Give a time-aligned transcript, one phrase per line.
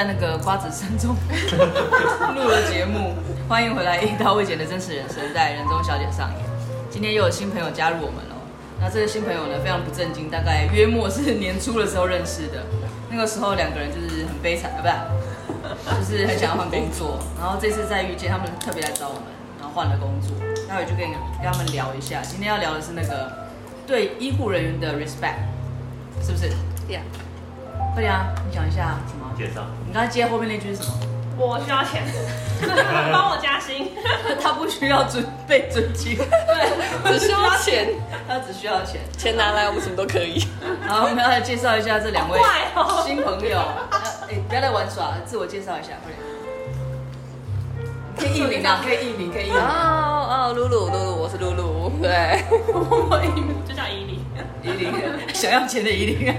[0.00, 1.14] 在那个瓜子山中
[2.34, 3.12] 录了节目，
[3.46, 6.46] 欢迎回来《一刀未剪的真实人生》在人中小姐上演。
[6.88, 8.34] 今天又有新朋友加入我们了，
[8.80, 12.64] 那这个新朋友呢非常不正经，大概约莫是年初的时候认识的，
[13.10, 14.80] 那个时候两个人就是很悲惨啊，
[15.84, 19.24] 不是，就是很想要换工作，然后这次再遇见他们特别来找我们，
[19.60, 20.34] 然后换了工作，
[20.66, 22.22] 待会就跟跟他们聊一下。
[22.22, 23.50] 今天要聊的是那个
[23.86, 25.44] 对医护人员的 respect，
[26.24, 26.48] 是不是
[26.88, 27.02] ？Yeah。
[27.92, 29.28] 快点啊，你讲一下什么？
[29.40, 29.64] 介绍。
[29.86, 30.92] 你刚才接后面那句是什么？
[31.38, 32.02] 我需要钱，
[33.10, 33.90] 帮我加薪。
[34.42, 37.88] 他不需要尊被尊敬，对，只需要钱，
[38.28, 40.46] 他只需要钱，钱拿来我们什么都可以。
[40.86, 42.38] 好，我们要来介绍一下这两位
[43.06, 43.58] 新朋友。
[44.28, 46.20] 哎，不要来玩耍，自我介绍一下，快点。
[48.18, 49.58] 可以艺名啊，可以艺名，可以艺名。
[49.58, 54.20] 哦哦，露露，露露，我是露露，对，我艺名就叫依琳，
[54.62, 54.92] 依琳，
[55.32, 56.36] 想要钱的依琳。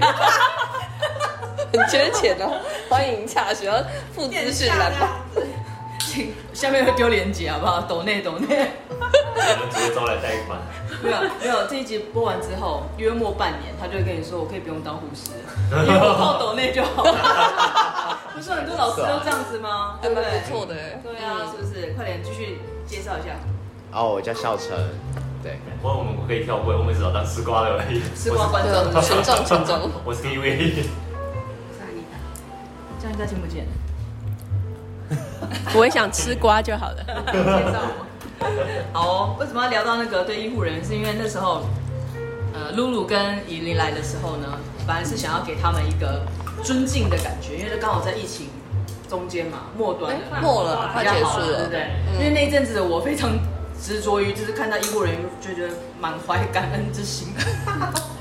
[1.72, 2.60] 很缺钱哦，
[2.92, 3.70] 欢迎洽询，
[4.14, 5.24] 付资讯栏吧。
[5.98, 7.80] 请下面会丢链接好不好？
[7.80, 8.68] 抖内抖内。
[8.90, 10.60] 我们直接招来贷款。
[11.02, 15.30] 没有没有，这一集播完之后，约莫半年，他就会跟你说，我可以不用当护士，
[15.72, 18.18] 因为我靠抖内就好了。
[18.36, 19.98] 不是很多老师都这样子吗？
[20.02, 20.24] 对不对？
[20.40, 20.74] 不错的。
[21.02, 21.94] 对啊，是不是？
[21.94, 23.40] 快点继续介绍一下。
[23.90, 24.68] 哦，我叫笑成。
[25.42, 28.02] 对，我我们可以跳过，我们只要当吃瓜的而已。
[28.14, 29.90] 吃瓜观众，群众群众。
[30.04, 30.84] 我是 TV。
[33.02, 33.66] 这样应该听不见。
[35.74, 37.04] 我也想吃瓜就好了。
[37.04, 38.06] 介绍我。
[38.92, 40.84] 好哦，为什么要聊到那个对医护人员？
[40.84, 41.64] 是因为那时候，
[42.54, 44.46] 呃，露露跟依琳来的时候呢，
[44.86, 46.22] 本来是想要给他们一个
[46.62, 48.46] 尊敬的感觉，因为刚好在疫情
[49.08, 51.88] 中间嘛，末端的，末了，快结束了，对不对？
[52.14, 53.32] 因为那一阵子我非常
[53.80, 57.34] 执着于，就是看到医护人员就觉得满怀感恩之心。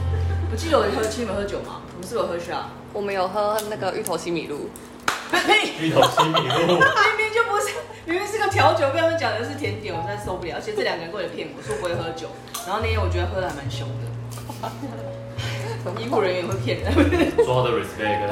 [0.61, 1.81] 我记得我喝，请你们喝酒吗？
[1.89, 2.69] 我们是有喝啥？
[2.93, 4.69] 我们有喝那个芋头西米露。
[5.81, 6.77] 芋头西米露。
[6.77, 7.73] 明明就不是，
[8.05, 10.53] 明明是个调酒，被他们讲的是甜点，我实在受不了。
[10.53, 12.29] 而且这两个人过来骗我说不会喝酒，
[12.67, 14.05] 然后那天我觉得喝的还蛮凶的。
[15.97, 16.93] 医护人员也会骗人。
[17.41, 18.29] 说好的 respect。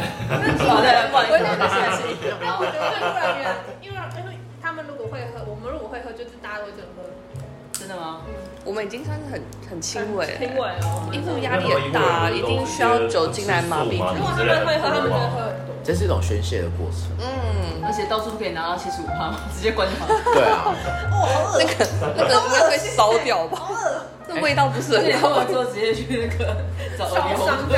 [0.70, 2.30] 好的，不好意思，没事没事。
[2.38, 7.10] 然后我觉得医护人员，因为因为他们如果会喝，我们如果会喝，就是大家都会喝。
[7.90, 8.18] 真的吗？
[8.64, 11.10] 我们已经算是很很轻微，轻微哦。
[11.12, 13.94] 因为压力很大，一定需要酒精来麻痹。
[13.94, 15.74] 如果他们会喝，他们就会喝很多。
[15.84, 17.10] 这是一种宣泄的过程。
[17.18, 20.06] 嗯，而且到处都可以拿到七十五趴， 直接关好。
[20.06, 20.70] 对啊。
[20.70, 21.26] 哇，
[21.58, 21.74] 那个
[22.16, 23.60] 那个应该会烧掉吧？
[24.28, 25.30] 那味道不是很好。
[25.30, 26.58] 喝完之后直接去那个
[26.96, 27.74] 找耳鼻喉科。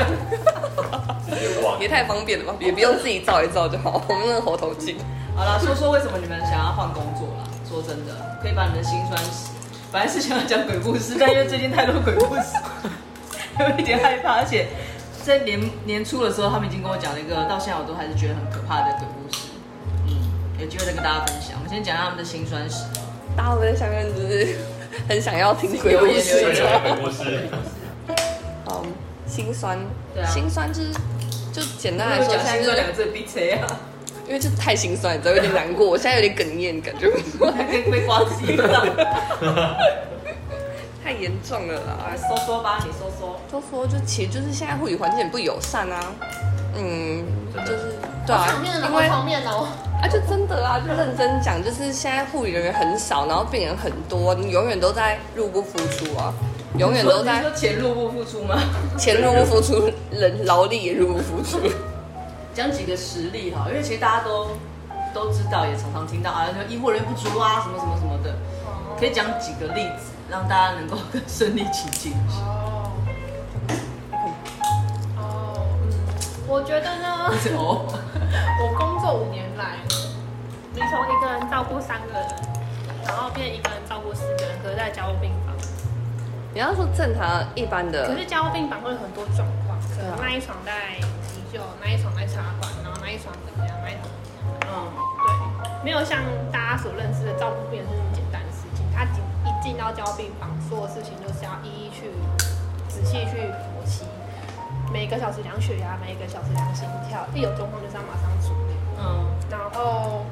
[1.79, 2.53] 也太方便了吧？
[2.59, 4.03] 也不用自己照一照就好。
[4.09, 4.97] 我们那个喉头镜。
[5.37, 7.47] 好了，说说为什么你们想要换工作了？
[7.63, 8.11] 说真的，
[8.43, 9.47] 可以把你们的心酸史。
[9.91, 12.55] 本来是想要讲鬼故事， 但因为最近太多鬼故事，
[13.59, 14.35] 有一点害怕。
[14.37, 14.67] 而且
[15.23, 19.49] 在年年初的时候，他们已经跟我讲了一个，到现在我都还是觉得很可怕的鬼故事。
[20.07, 20.15] 嗯，
[20.59, 21.57] 有机会再跟大家分享。
[21.57, 22.85] 我们先讲一下他们的辛酸史。
[23.35, 24.55] 大家会在下面就是
[25.09, 26.53] 很想要听鬼故事。
[26.53, 27.49] 鬼故事。
[28.67, 28.93] 嗯，
[29.27, 29.77] 辛酸。
[30.13, 30.29] 对啊。
[30.29, 30.91] 辛酸就是
[31.51, 33.67] 就简单来说，现在这两个字逼谁啊？
[34.31, 37.11] 因为就是太心酸，你知道有点难过， 我现在有点哽咽感觉，
[37.53, 38.87] 还可以被刮自己了，
[41.03, 42.07] 太严重了啦！
[42.09, 43.37] 来说说吧，你说说。
[43.51, 46.13] 说说就其实就是现在护理环境很不友善啊，
[46.77, 49.67] 嗯，就是对啊，因为方面哦，
[50.01, 56.33] 啊就真的啊，就认真讲，就是现在护理人员很少，然后病人很多，你永远都在入不敷出啊，
[56.77, 58.57] 永远都在钱入不敷出吗？
[58.97, 61.59] 钱入不敷出，人劳力也入不敷出。
[62.53, 64.49] 讲几个实例哈，因为其实大家都
[65.13, 68.35] 都知道，也常常听到啊，就医护人员不足啊，什么什么什么的，
[68.99, 72.13] 可以讲几个例子，让大家能够更身临其境。
[72.43, 72.91] 哦，
[75.17, 75.91] 哦，嗯，
[76.47, 77.87] 我觉得呢，哦，
[78.61, 79.77] 我工作五年来，
[80.73, 82.27] 你从一个人照顾三个人，
[83.07, 85.55] 然后变一个人照顾四个人，可是在加护病房。
[86.53, 90.99] 你要说正常一般的，可是加护病房会有很多状况，可能那一床在。
[91.51, 93.75] 就那一床在茶馆，然后那一床怎么样？
[93.83, 94.55] 那一床怎么样？
[94.71, 94.87] 嗯，
[95.19, 98.87] 对，没有像大家所认知的照顾病人是那么简单的事情。
[98.95, 102.07] 他进一进到交病房，所有事情就是要一一去
[102.87, 104.05] 仔细去剖析，
[104.93, 108.73] 每个小时量血压，每个小时量心跳，一有状况就是要马上处理。
[108.97, 110.23] 嗯，然后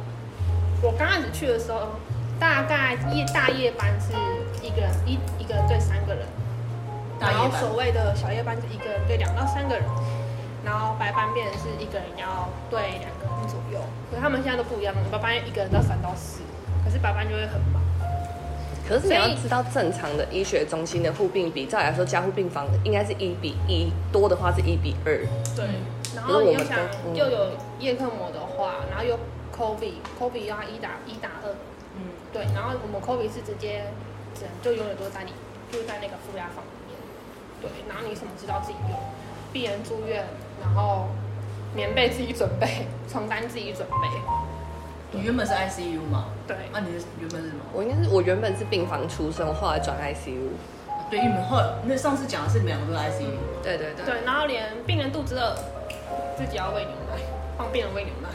[0.81, 2.00] 我刚开始去的时候，
[2.39, 4.13] 大概夜大夜班是
[4.65, 6.25] 一个人一一个人对三个人，
[7.19, 9.83] 然后所谓的小夜班是一个人对两到三个人。
[10.64, 13.80] 然后白班变成是一个人要对两个人左右，
[14.10, 15.02] 可是他们现在都不一样了。
[15.12, 16.42] 白班一个人到三到四，
[16.84, 17.82] 可是白班就会很忙。
[18.88, 25.14] 可是你要知道，正常的医学中心的护病比，照理来说加护病房应该是一比一，多的话是一比二。
[25.56, 25.66] 对，
[26.16, 29.16] 然后你又想嗯又有叶克膜的话，然后又
[29.56, 31.54] COVID，COVID 要一打一打二，
[31.96, 33.94] 嗯，对，然后我们 COVID 是直接
[34.34, 35.34] 只能就永远都在你
[35.72, 36.98] 就在那个负压房里面，
[37.62, 38.98] 对，然后你什么知道自己有，
[39.54, 40.26] 病人住院，
[40.62, 41.08] 然后
[41.74, 44.08] 棉被自己准备， 床单自己准备，
[45.12, 46.26] 你原本是 ICU 吗？
[46.48, 47.62] 对，那、你是原本是什么？
[47.74, 50.50] 我应该是我原本是病房出身，我后来转 ICU。
[51.10, 55.56] 对，你们后那上次讲的是你们两个都是 ICU，、对对对，对，然后连病人肚子饿，
[56.38, 57.20] 自己要喂牛奶，
[57.58, 58.30] 帮病人喂牛奶，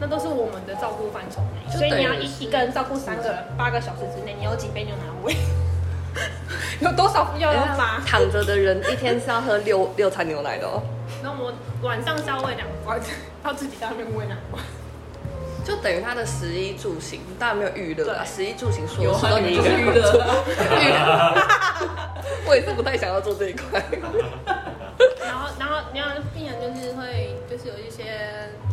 [0.00, 1.76] 那都是我们的照顾范畴内。
[1.76, 5.34] 所以你要一一个人照顾三个人，八个小时之内，你有几杯牛奶要喂？
[6.78, 8.00] 有多少药要发？
[8.06, 10.80] 躺着的人一天是要喝六六餐牛奶的哦，
[11.24, 13.00] 然后我晚上是要喂两罐，
[13.42, 14.62] 要自己在那边喂两罐。
[15.64, 19.84] 就等于他的食衣住行，当然没有娱乐啦，对食衣住行所有有事都你一个就是娱。
[19.86, 19.94] 乐。
[19.96, 21.34] 娱乐
[22.44, 23.80] 我也是不太想要做这一块。
[25.24, 28.20] 然后，然后，然后病人就是会，就是有一些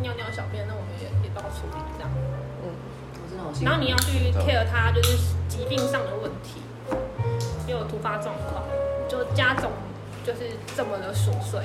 [0.02, 2.12] 尿尿小便，那我们也也都要处理这样。
[2.68, 2.76] 嗯，
[3.16, 5.16] 我真的好辛苦然后你要去 care 他就是
[5.48, 6.60] 疾病上的问题，
[7.72, 8.68] 又有突发状况，
[9.08, 9.72] 就加总
[10.26, 11.62] 就是这么的琐碎。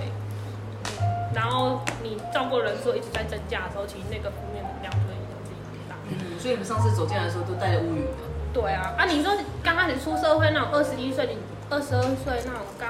[1.36, 5.92] 然后你照顾人数一直在增加的时候，其实那个负面能量就会影响自己很大。
[6.08, 8.24] 嗯，所以你们上次走进来的时候都带着乌云的。
[8.56, 9.30] 对啊，啊，你说
[9.62, 11.36] 刚开始出社会那种二十一岁、你
[11.68, 12.88] 二十二岁那种刚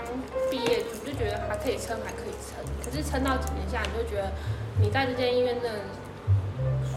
[0.48, 2.62] 毕业，你就觉得还可以撑，还可以撑。
[2.78, 4.30] 可是撑到几年下，你就觉得
[4.78, 5.78] 你在这间医院真的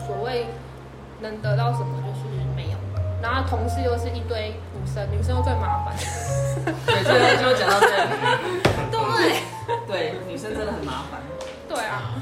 [0.06, 0.46] 所谓
[1.20, 2.78] 能得到什么就是没有。
[3.26, 5.98] 然后同事又是一堆女生，女生又最麻烦。
[6.86, 8.10] 对，所以就讲到这里。
[8.94, 9.42] 对，
[9.88, 11.20] 对，女生真的很麻烦，
[11.70, 12.18] 对啊，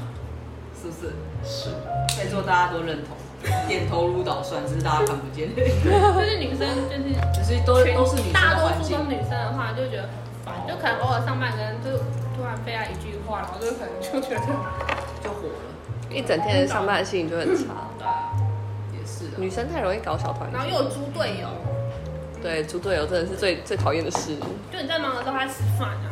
[0.80, 1.14] 是不是？
[1.42, 1.70] 是，
[2.16, 3.16] 在座大家都认同，
[3.66, 5.48] 点头如捣蒜，只是大家看不见。
[5.56, 5.62] 就
[6.20, 9.04] 是女生就是只是都都是女生大多数都。
[9.04, 10.10] 女生的话，就觉得很
[10.44, 11.98] 烦，就可能偶尔上班跟就
[12.36, 14.46] 突然飞来一句话，然后就可能就觉得，
[15.24, 17.88] 就火了，一整天的上班心情就很差。
[17.98, 18.32] 对啊，
[18.92, 19.40] 也是。
[19.40, 21.48] 女生太容易搞小团体，然后又有猪队友。
[22.42, 24.36] 对猪队友真的是最最讨厌的事。
[24.72, 26.06] 就你在忙的时候，他吃饭啊，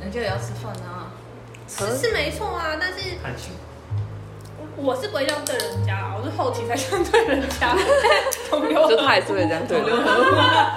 [0.00, 1.05] 人家也要吃饭啊。
[1.68, 2.98] 吃是没错啊，但是
[4.76, 7.76] 我是不会这样对人家啊，我是后期才这样对人家。
[8.50, 9.80] 同流合污就他还是会这样对。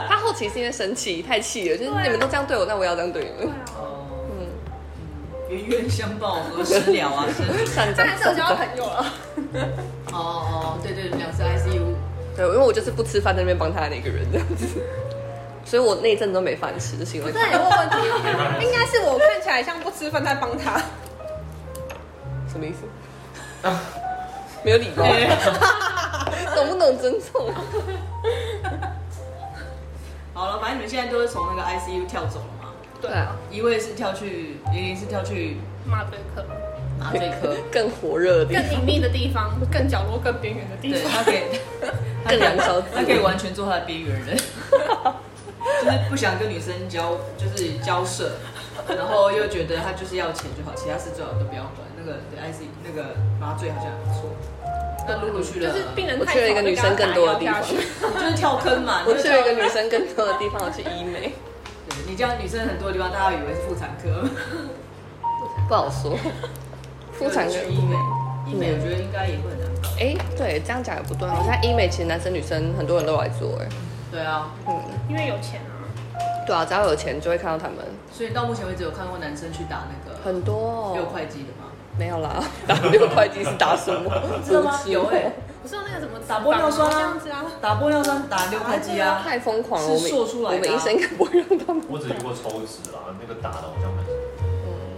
[0.07, 3.56] 他后期是因为生气，太气了，就是你们都这样对我，那我也要这样对你对们。
[4.39, 4.47] 嗯，
[5.50, 7.27] 冤冤相报何时了啊？
[7.35, 7.65] 是。
[7.65, 8.56] 善当哉善然是有交。
[8.56, 9.06] 朋友了。
[10.13, 11.81] 哦哦，对对，你们俩是 ICU。
[12.38, 14.65] 对，因为我就是不吃饭在那边帮他的那个人这样子，
[15.69, 17.95] 所以我那一阵都没饭吃，就是因为这有问问题，
[18.66, 20.81] 应该是我看起来像不吃饭在帮他。
[22.51, 22.80] 什么意思？
[24.63, 25.06] 没有礼貌，
[26.56, 27.54] 懂不懂尊重？
[30.33, 32.69] 好了，反正你们现在都是从那个 ICU 跳走了嘛。
[33.00, 36.44] 对啊，一位是跳去，一位是跳去麻醉科，
[37.00, 41.12] 麻醉科，更火热的地更方，隐秘的地方，更角落、更边缘的地对，方。
[41.24, 41.42] 他可以，
[42.25, 44.38] 他可以更燃烧他可以完全做他的边缘人，
[45.83, 48.31] 就是不想跟女生交，就是交涉，
[48.88, 51.88] 然后又觉得他就是要钱就好，其他事最好都不要管。
[51.98, 54.30] 那个对 IC 那个麻醉好像还不错，
[55.07, 59.04] 那露露去了，就是病人我去了一个女 生更多的地方就是跳坑嘛。
[59.06, 61.33] 我去了一个女生更多的地方，我去医美，
[61.90, 64.28] 对你这样女生很多的地方，大家以为是妇产科，
[65.68, 66.18] 不好说。
[67.11, 67.95] 妇产科去医美，
[68.47, 69.90] 医美我觉得应该也会很难搞。
[69.99, 73.68] 哎，对，这样讲也不对，好像医美其实男生女生很多人都来做，哎，
[74.11, 75.78] 对啊，嗯，因为有钱啊。
[76.45, 77.78] 对啊，只要有钱就会看到他们，
[78.11, 80.94] 所以到目前为止有看过男生去打那个很多。
[80.95, 81.07] 六哦。
[81.11, 81.69] 块肌的吗？
[81.97, 84.09] 没有啦， 打六块肌是打什么？
[84.45, 84.61] 知道。
[84.63, 85.33] 吗有欸。
[85.61, 86.94] 不是有那个什么打玻尿酸啊。
[86.94, 87.45] 这样子啊？
[87.61, 90.59] 打玻尿酸打六块肌啊，太疯狂了，是我们做出来的啊。
[90.63, 91.83] 我们医生应该不会让他们。
[91.89, 94.06] 我只遇过抽脂啦，那个打的好像很，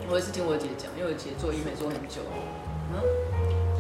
[0.10, 2.22] 我也是听我姐讲，因为我姐做医美做很久，
[2.94, 3.02] 嗯，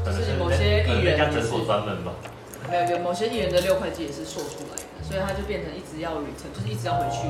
[0.03, 2.11] 就是某些艺人人家诊所专门吧。
[2.69, 7.27] 没有没有，某些艺人的六块肌也是做出来的，所以他就变成一直要 return，就是一直要回去，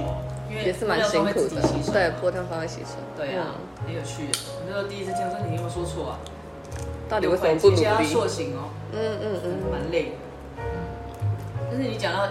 [0.50, 1.62] 因为也是蛮辛苦的
[1.92, 2.98] 对，嘛玻尿酸会吸收。
[3.18, 4.40] 对啊，很有趣的。
[4.56, 6.20] 我那时候第一次听说，你有没有说错啊？
[6.25, 6.32] 嗯
[7.12, 8.08] 到底为什么不努加力？
[8.08, 10.63] 塑形哦，嗯嗯嗯，蛮累的。
[11.70, 12.25] 但是你讲到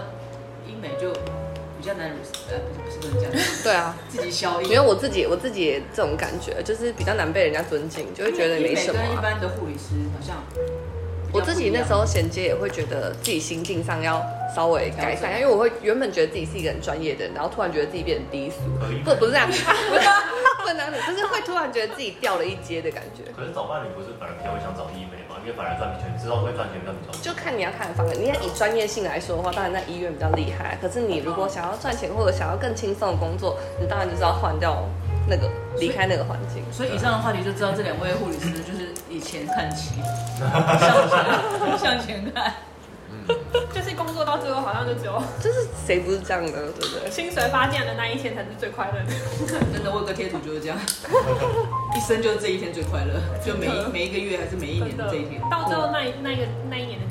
[0.65, 2.09] 医美就比较难
[2.49, 3.31] 呃，不是不是不能讲，
[3.63, 4.69] 对啊，自己消音。
[4.71, 9.21] 因为我自己我自己也这种感觉，就是比较难被人家尊敬，就会觉得没什么医美跟一啊。
[9.21, 10.37] 般的护理师好像
[11.33, 14.21] 我自己那时候衔接也会觉得自己心境上要
[14.55, 19.63] 稍微改善，因为我会原本觉得自己是一个很专业的人，然后突然觉得自己变得低俗，可以不不是这样，不是
[20.61, 23.23] 不能这样子，就是会突然觉得自己掉了一阶的感觉。
[23.31, 25.39] 可是找伴侣不是本来比较会想找医美吗？
[25.41, 28.19] 因为本来赚钱知道会赚钱比较比较就看你要看的方面。
[28.19, 30.77] 你要以专业性来说的话，当然在医院比较厉害。
[30.81, 34.85] 可是你如果想要赚钱或者想要更轻松的工作，你当然就是要换掉
[35.27, 36.61] 那个离开那个环境。
[36.71, 38.80] 所以以上的话题就知道这两位护理师就是以
[39.21, 40.01] 前看齐，
[41.77, 42.53] 向 前向前看。
[43.73, 47.09] 就是工作到最后好像就只有，就是谁不是这样的，对不对？
[47.09, 49.13] 薪水发进来的那一天才是最快乐的。
[49.47, 50.77] 真的，我有个贴图就是这样，
[51.95, 55.39] 一生就是这一天最快乐，就每一每一个月还是每一年的这一天。
[55.49, 57.05] 到最后那一那个那一年的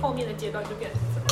[0.00, 1.28] 后面的阶段就变成这样。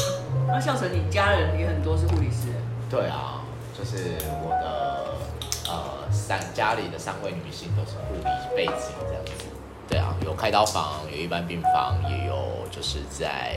[0.49, 2.49] 那孝成，你家人也很多是护理师？
[2.91, 3.45] 对啊，
[3.77, 5.15] 就是我的
[5.71, 8.25] 呃三家里的三位女性都是护理
[8.57, 9.44] 背景这样子。
[9.89, 13.57] 对啊，有开刀房，有一般病房，也有就是在。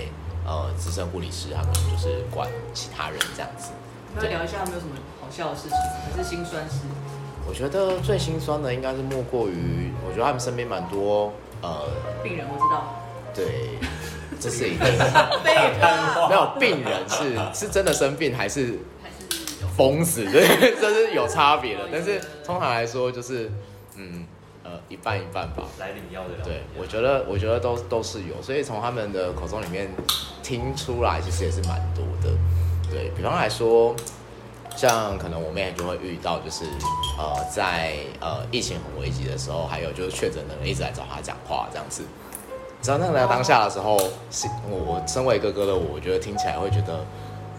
[0.49, 3.71] 呃，资深护理师他们就是管其他人这样子。
[4.15, 6.85] 那聊一下，有没有什么好笑的事情，还是心酸事？
[7.45, 11.89] 我觉得最心酸的应该是莫过于，我觉得他们身边蛮多呃
[12.23, 12.95] 病人，我知道。
[13.35, 13.77] 对，
[14.39, 14.85] 这是一个
[16.29, 21.89] 没有病人是是真的生病还是还是疯死， 对，这是有差别的。
[21.91, 23.51] 但是通常来说，就是
[23.97, 24.25] 嗯。
[24.89, 26.43] 一半一半吧，来领药的。
[26.43, 29.89] 对，我觉得，我觉得都都是有，所以从他们的口中里面
[30.41, 32.35] 听出来，其实也是蛮多的。
[32.89, 33.95] 对，比方来说，
[34.75, 36.65] 像可能我妹就会遇到，就是
[37.17, 42.03] 呃，在呃疫情很危急的时候，还有就是确诊的人一直来找他讲话这样子。
[42.81, 43.97] 知道那个当下的时候，
[44.29, 47.03] 是我我身为哥哥的我，我觉得听起来会觉得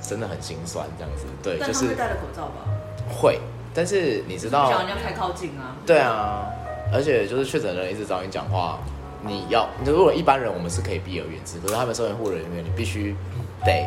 [0.01, 1.27] 真的很心酸这样子。
[1.43, 2.65] 对，就是戴了口罩吧？
[3.21, 3.41] 会，
[3.75, 5.77] 但是你知道，不想人家太靠近啊。
[5.85, 6.47] 对啊。
[6.93, 8.79] 而且就是确诊的人一直找你讲话，
[9.23, 13.15] 你要，你如果一般人我们是可以避而远之，可是他们身为护人员，你必须
[13.65, 13.87] 得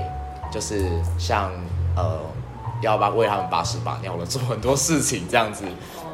[0.52, 0.86] 就是
[1.18, 1.52] 像
[1.96, 2.20] 呃
[2.82, 5.64] 要把为他们把屎把尿的做很多事情这样子，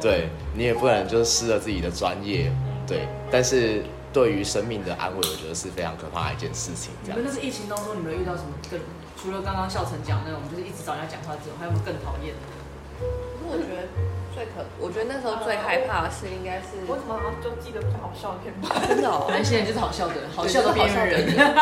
[0.00, 2.50] 对你也不能就是失了自己的专业，
[2.86, 6.92] 对，但是对于生命的安慰，我觉得是非常可怕的一件事情。
[7.04, 8.80] 这样，你们那是疫情当中，你们遇到什么更
[9.20, 12.40] 除了刚刚笑成讲那种，就是一直找人家讲话之后，还有没有更讨厌的？
[13.00, 14.07] 可是我觉得。
[14.38, 18.70] 最可，我觉得那时候最害怕的是应该是，我怎么好像就记得比较好笑的片段？
[18.86, 21.56] 真的哦，男性人就是好笑的，好笑的边缘人。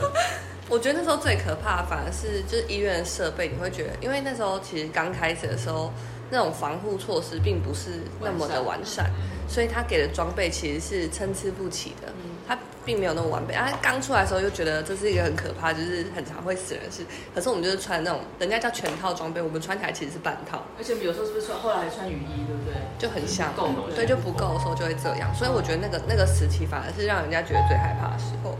[0.70, 5.92] 我觉得那时候最可怕的反而是就是医院的设备，你会觉得，因为那时候其实刚开始的时候，
[6.30, 9.10] 那种防护措施并不是那么的完善，
[9.46, 12.08] 所以他给的装备其实是参差不齐的。
[12.46, 17.04] 他并没有那么完备，啊，刚出来的时候又觉得这是一个很可怕，就是很常会死人的事。
[17.34, 20.62] 可是我们就是穿那种人家叫全套装备，我们穿起来其实是半套。
[20.76, 22.74] 而且有时候是不是穿后来还穿雨衣，对不对？
[22.98, 25.32] 就很像，够对，就不够的时候就会这样。
[25.34, 28.56] 所以我觉得那个那个时期反而是让人家觉得最害怕的时候。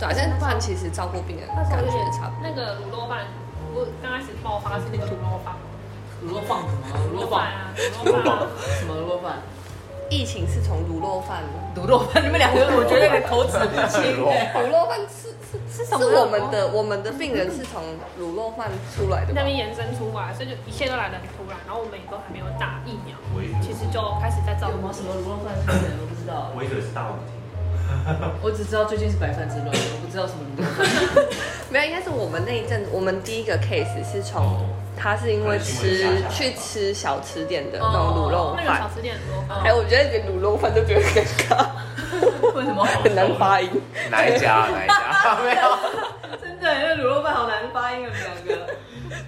[0.00, 2.42] 对，现在不然其实照顾病人感觉也差不多。
[2.42, 3.26] 那个卤肉饭，
[3.74, 5.54] 我刚开始爆发是那个卤肉饭，
[6.26, 6.58] 卤肉饭
[6.90, 7.18] 什么？
[7.18, 7.70] 卤肉饭啊，
[8.02, 8.46] 卤肉饭
[8.78, 9.42] 什么卤肉饭？
[10.12, 11.40] 疫情是从卤肉饭，
[11.74, 14.20] 卤肉饭，你们两个我觉得有点口齿不清。
[14.52, 16.04] 卤肉饭是是是什么？
[16.04, 17.80] 是我们的我们的病人是从
[18.20, 21.56] 卤肉饭出来的，那边延伸出来，所以就一切都来得很突然。
[21.64, 23.16] 然后我们也都还没有打疫苗，
[23.64, 24.68] 其实就开始在造。
[24.68, 24.92] 有吗？
[24.92, 26.52] 什么卤肉饭不知道。
[26.52, 27.32] 我以为是大舞厅。
[28.42, 30.84] 我只知道最近是白饭之乱，我不知道什么卤肉饭。
[31.72, 34.60] 没有，应该是我们那一阵，我们第一个 case 是从。
[34.96, 41.66] 他是因为吃去吃小吃店的那种卤肉饭，那个小吃店卤肉饭，哎，我觉得连卤肉饭都觉得尴尬，
[42.54, 43.70] 为什么很难发音？
[44.10, 44.68] 哪一家？
[44.70, 45.38] 哪一家？
[45.42, 45.78] 没有，
[46.40, 48.12] 真的，那卤肉饭好难发音啊，
[48.46, 48.66] 两个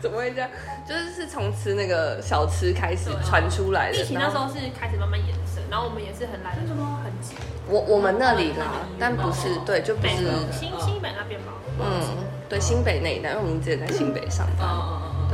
[0.00, 0.48] 怎么会这样？
[0.86, 3.96] 就是是从吃那个小吃开始传出来的。
[3.98, 7.34] 疫情那时候是开始慢慢延伸，然后我们也是很来的，什么很急。
[7.66, 8.66] 我我们那里啦，
[8.98, 10.14] 但不是对，就不是
[10.52, 11.52] 新新北那边吧？
[11.80, 12.02] 嗯，
[12.50, 14.68] 对，新北那一带，因为我们之前在新北上班。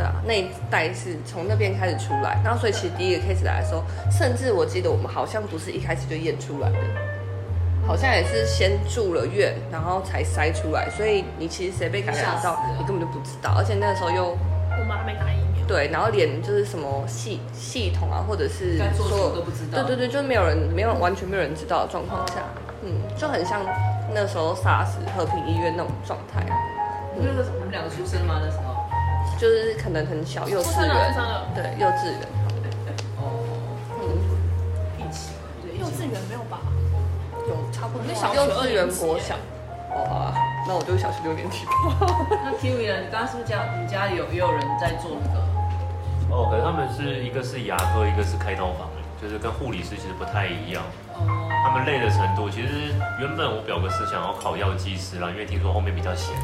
[0.01, 6.77] 对啊，那一代是从那边开始出来，然后所以其实第一个 case 来的时候，甚至我记得我们好像不是一开始就验出来的，
[7.87, 22.37] 好像也是先住了院，然后才筛出来，所以你其实谁被感染到，你根本就不知道，而且那个时候又我们还没打疫苗，对，然后连就是什么系系统啊，或者是说都不知道，对对对，就没有人没有完全没有人知道的状况下，
[22.83, 22.89] 嗯，
[23.19, 23.61] 就很像
[24.15, 26.57] 那时候 SARS 和平医院那种状态啊。
[27.17, 28.41] 那个我们两个出生吗？
[28.43, 28.80] 那时候？
[29.39, 31.15] 就是可能很小，幼稚园，
[31.55, 32.21] 对，幼稚园。
[33.17, 33.23] 哦，
[34.01, 34.03] 嗯，
[35.79, 36.61] 幼稚园没有吧？
[37.49, 38.05] 有差不多。
[38.35, 39.35] 幼稚园国小。
[39.93, 40.35] 哦，好啊，
[40.69, 41.67] 那我就小学六年级。
[42.45, 43.01] 那 Kiwi 呢？
[43.01, 45.41] 你刚刚是不是家你家里有也有人在做那个？
[46.31, 48.89] 哦，可是他们是一个是牙科，一个是开刀房，
[49.21, 50.85] 就是跟护理师其实不太一样。
[51.15, 51.27] 哦。
[51.65, 56.37] 他们累的程度，其实原本我表哥是想要考药剂师啦，因为听说后面比较闲。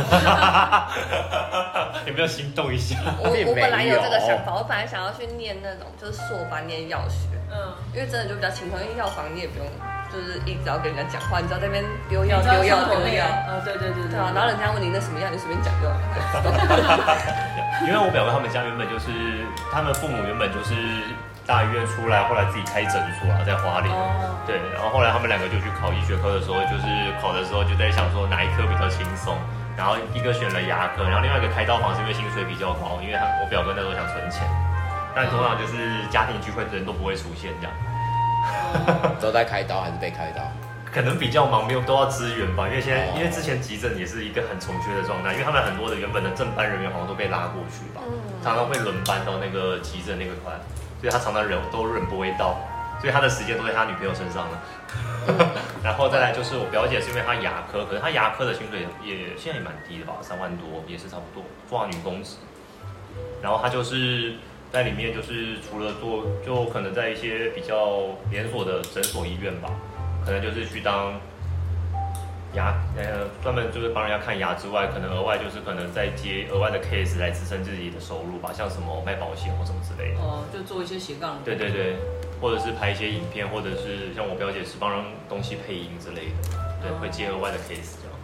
[2.06, 2.96] 有没有心动一下？
[3.18, 9.66] 我我本来有这个想法，我本来想要去念那种就是硕班念药学，嗯，因为真的就比较轻松，因为药房你也不用
[10.12, 15.94] 就是一直要跟人家讲话，你知道在那边丢药丢药丢药，嗯，对对对对啊，然后人家问你那什么药，你随便讲就好。
[17.86, 19.06] 因为我表哥他们家原本就是
[19.72, 20.74] 他们父母原本就是。
[21.46, 23.90] 大医院出来，后来自己开诊所了，在花莲。
[23.90, 24.36] 哦。
[24.46, 26.86] 对，然后后来他们两个就去考医学科的时候，就是
[27.20, 29.36] 考的时候就在想说哪一科比较轻松，
[29.76, 34.48] 然后一个选了牙科，然后另外一个开刀房是因为薪水比较高，因为他我表哥那时候想存钱，
[35.14, 37.72] 但通常就是家庭聚会的人都不会出现这样。
[39.20, 40.40] 都在开刀还是被开刀？
[40.92, 42.66] 可能比较忙，没有都要支援吧。
[42.66, 48.02] 因为现在，哦、因为之前急诊也是一个很穷缺的状态，因为他们很多的原本的正班人员好像都被拉过去吧，
[48.42, 50.58] 常常会轮班到那个急诊那个团，
[51.00, 52.58] 所以他常常人都人不会到，
[53.00, 54.62] 所以他的时间都在他女朋友身上了。
[55.84, 62.36] 然后再来就是我表姐是因为她牙科，可是她牙科的薪水也现在也蛮低的吧，三万多也是差不多，妇女工职。
[63.42, 64.34] 然后她就是
[64.72, 69.68] 在里面就是除了做，就可能在一些比较连锁的诊所医院吧。
[70.24, 71.14] 可能就是去当
[72.54, 80.20] 牙，呃，专门就是帮人家看牙之外，可能额外就是可能再接额外的 case 来支撑自己的收入吧，像什么卖保险或什么之类的。
[80.20, 81.38] 哦，就做一些斜杠。
[81.44, 81.96] 对对对，
[82.40, 88.16] 或者是拍一些影片，或者是像我表姐是帮人东西配音之类的，对，会接额外的 case 这样。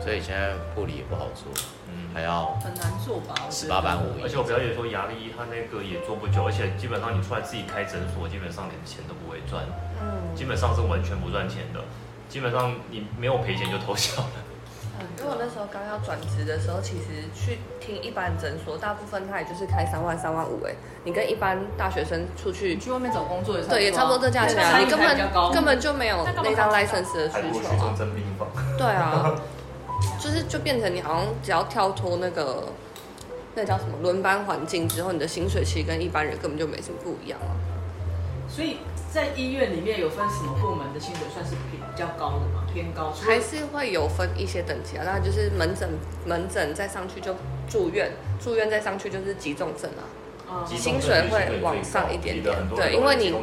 [0.00, 1.52] 所以现在护理也不好做，
[1.90, 3.34] 嗯，还要很难做吧？
[3.50, 4.22] 十八般武艺。
[4.22, 9.62] 而且我表姐说牙力她那个也做不久，而且基本上你出来自己开诊所，基本上连钱都不会赚。
[10.00, 11.82] 嗯，基本上是完全不赚钱的，
[12.28, 14.30] 基本上你没有赔钱就偷笑了。
[15.18, 20.64] 因为我那时候刚要转职的时候，其实去听一般诊所，大部分他也就是开三万、三万五。
[20.66, 20.74] 哎，
[21.04, 24.78] 你跟一般大学生出去，你去外面找工作也差不多，对，也差不多这价钱啊。
[24.78, 27.94] 你根本根本就没有那张 license 的需求啊。
[28.76, 29.34] 对啊，
[30.18, 32.68] 就是就变成你好像只要跳脱那个
[33.54, 37.54] 那叫什么轮班环境之后，你的薪水其实跟一般人根本就没什么不一样啊。
[38.48, 38.78] 所以。
[39.10, 42.64] 在医院里面有分什么部门的薪水算是比较高的嘛？
[42.72, 43.10] 偏高？
[43.10, 45.02] 还是会有分一些等级啊？
[45.04, 45.88] 那就是门诊，
[46.24, 47.34] 门诊再上去就
[47.68, 50.06] 住院，住院再上去就是急重症啊。
[50.50, 52.56] 嗯、薪水会往上一点点。
[52.74, 53.34] 对，因为你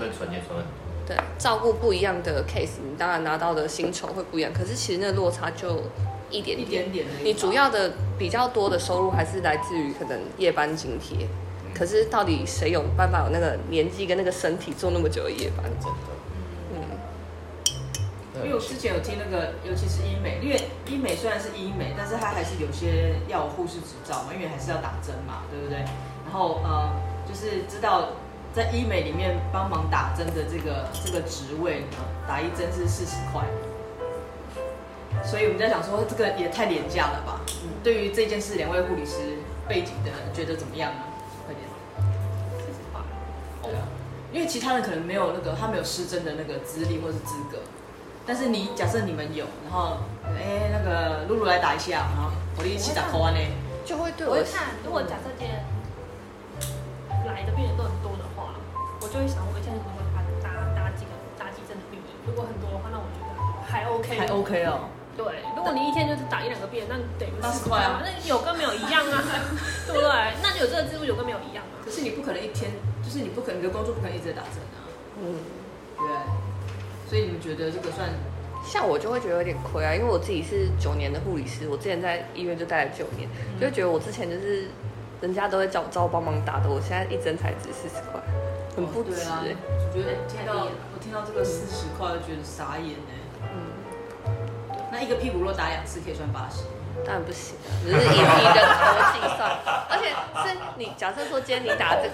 [1.07, 4.51] 对照顾不一样的 case，你当然拿到的薪酬会不一样。
[4.51, 5.83] 可是其实那落差就
[6.31, 6.67] 一点点。
[6.67, 7.05] 一点点。
[7.23, 11.27] 你主要的比较多的收入还是来自于可能夜班津贴。
[11.75, 15.65] 可是到底谁有办法有那个年纪跟那个身体做那么久的夜班？
[15.79, 16.14] 真的，嗯，
[18.43, 25.79] 因为我之前有听那个，尤其是医美，因为医美虽然是医美，但是它还是有些要有护士执照嘛，因为还是要打针嘛，对不对？
[26.25, 26.91] 然后呃，
[27.27, 28.09] 就是知道
[28.53, 33.43] 在医美里面帮忙打针的这个这个职位呢，打一针是四十块，
[35.23, 37.41] 所以我们在想说这个也太廉价了吧？
[37.63, 40.99] 嗯，对于这件事，两位护理师背景的觉得怎么样呢
[41.45, 41.65] 快点？
[44.33, 47.57] 因为其他人可能没有那个，他没有施针的那个资历或是资格，
[48.25, 53.39] 但是你假设你们有，然后哎那个露露来打一下，然后我们一起打扣完呢，
[53.85, 55.63] 就会对我，我会看，如果假设今天
[57.25, 58.55] 来的病人都很多的话，
[59.01, 63.29] 我就会想我一天可能会打打打几个打几针的病人，如果很多的话，那我觉得
[63.69, 64.89] 还 OK，还 OK 哦。
[65.15, 65.23] 对，
[65.55, 69.23] 如果你一天就是打一两个病人，那等于八十块啊，那有跟没有一样啊，
[69.87, 70.09] 对不对？
[70.43, 71.79] 那你有这个记录有跟没有一样啊？
[71.85, 72.71] 可是你不可能一天。
[73.05, 74.81] 就是你不可能，你的工作不可能一直在打针啊。
[75.21, 75.37] 嗯，
[75.95, 76.09] 对。
[77.07, 78.09] 所以你们觉得这个算？
[78.65, 84.65] 像我就会觉得有点亏啊，因为我自己是九年的护理师，我之前在医院就待了九年，嗯、就会觉得我之前就是
[85.21, 88.19] 人家都会找找我帮忙打的，我现在一针才值四十块，
[88.75, 89.11] 很不值。
[89.11, 93.13] 哦、对啊，我觉得听到我听到这个四十块，就觉得傻眼呢。
[93.43, 94.33] 嗯。
[94.91, 96.63] 那一个屁股若打两次，可以算八十。
[97.03, 99.51] 当然不行啊，只是以你的头计算，
[99.89, 100.09] 而且
[100.47, 102.13] 是你假设说今天你打这个，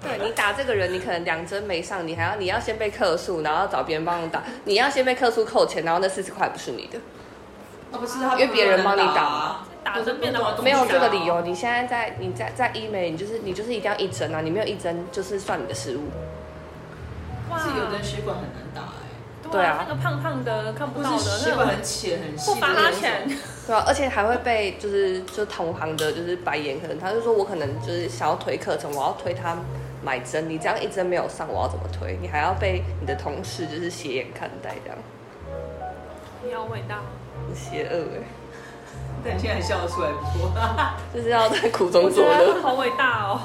[0.00, 6.98] 对你打这个人，你可能两针没上，你还要你要先被克数，然后找别人帮你打，你要先被克数扣钱，然后那四十块不是你的，
[7.98, 11.42] 不是他，因为别人帮你打，打针变得没有这个理由。
[11.42, 16.08] 你现在在你在在医美，你就是你就是一定要一针啊，你没有一针就是算你的失误。
[17.50, 18.99] 哇，是有的血管很难打哎。
[19.50, 23.28] 对啊，那个胖胖的看不到的，血管很浅很细，不罚他钱。
[23.66, 29.56] 对啊，而且还会被就是就同行的就是白眼，可能他就说我可能就是想要推课程，我要推他
[30.02, 32.16] 买针，你这样一针没有上，我要怎么推？
[32.22, 34.98] 你还要被你的同事就是斜眼看待这样。
[36.44, 37.02] 你好伟大，
[37.46, 38.22] 很邪恶哎。
[39.22, 40.50] 但你现在笑得出来不错，
[41.14, 42.62] 就是要在苦中作乐。
[42.62, 43.40] 好伟大哦！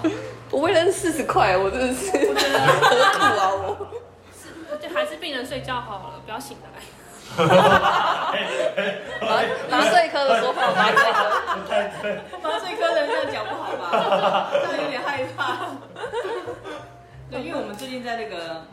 [0.51, 3.87] 我为了四十块，我真的是 何苦啊我。
[4.77, 6.67] 就还是病人睡觉好了，不要醒来。
[9.21, 11.19] 麻麻醉科的说法，麻醉科，
[12.43, 14.49] 麻醉科的人这样讲不好吧？
[14.51, 15.71] 这样有点害怕。
[17.29, 18.67] 对，因为我们最近在那个，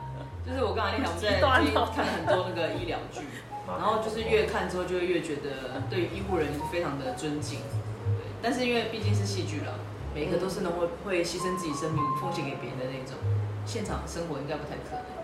[0.47, 3.23] 就是我刚才那条，我们在最近看了很多那个医疗剧，
[3.67, 7.61] 然后就是越看之后就会越觉得对医护人员非常的尊敬。
[7.61, 9.75] 对，但是因为毕竟是戏剧了，
[10.15, 13.17] 每一个都是能会会牺牲自己生命奉献给别人的那种。
[13.65, 15.22] 现场生活应该不太可能。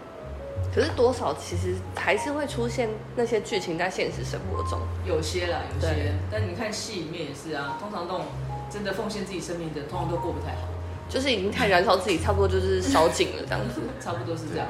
[0.75, 6.13] 可是多少其实还是会出现那些剧情在现实生活中，有些啦，有些。
[6.31, 8.27] 但你看戏里面也是啊，通常那种
[8.71, 10.69] 真的奉献自己生命的，通常都过不太好。
[11.09, 13.81] 就是已经太燃烧自己，差不多就是烧尽了这样子。
[13.99, 14.67] 差不多是这样。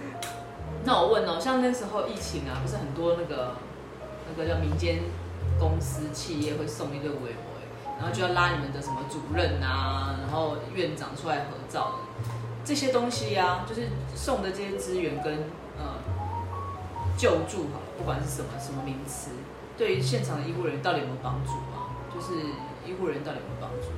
[0.84, 3.54] 那我问哦，像那时候疫情啊，不是很多那个
[4.28, 4.98] 那个叫民间
[5.58, 7.36] 公司企业会送一个围围，
[7.96, 12.32] 然后就要拉你们的什么主任啊，然后院长出来合照的
[12.64, 15.34] 这些东西啊，就是送的这些资源跟
[15.78, 15.98] 呃
[17.16, 19.30] 救助哈，不管是什么什么名词，
[19.76, 21.90] 对于现场的医护人员到底有没有帮助啊？
[22.14, 22.34] 就是
[22.86, 23.88] 医护人员到底有没有帮助？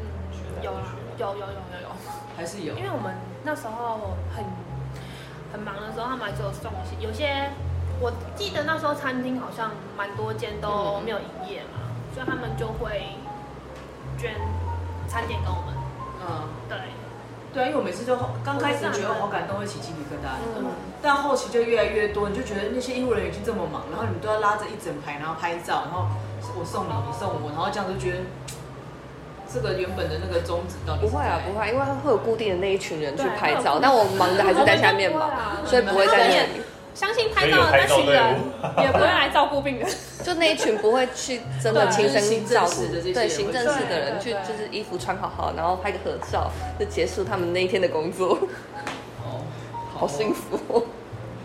[0.00, 0.80] 嗯，有啦，
[1.18, 1.88] 有有有有有，
[2.36, 2.74] 还是有？
[2.76, 4.44] 因为我们那时候很
[5.52, 7.50] 很忙的时候，他们还是有送一些，有些
[8.00, 13.16] 我记得那时候餐厅好像蛮多间都没有营业嘛，所以他们就会
[14.16, 14.34] 捐
[15.06, 15.74] 餐点给我们。
[16.20, 16.78] 嗯，对。
[17.52, 20.66] 对啊，因为我每次就刚开始觉得好感动，会起鸡皮疙瘩，嗯，
[21.00, 26.06] 但后期就越来越多，你就觉得那些医护人员已经这么忙，然后你们都要拉着一整排，然后拍照，然后
[26.58, 28.18] 我送你，你送我，然后这样就觉得
[29.52, 35.30] 这个原本的那个宗旨到底不会啊，不会，因为会有固定的那一群人去拍照，对但我们忙的还是在下面嘛，
[35.64, 36.62] 所以不会在那里。
[36.98, 38.34] 相信拍照的那群人
[38.82, 39.88] 也不会来照顾病人，
[40.24, 48.36] 就那一群不会去真的亲身照顾，对，对行政室的人去就是衣服穿好好，然后拍个合照，就结束他们那一天的工作。
[49.22, 49.46] 哦，
[49.94, 50.82] 好幸福哦。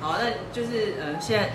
[0.01, 1.51] 好，那就是嗯，现在